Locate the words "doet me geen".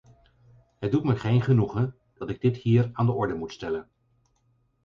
0.91-1.41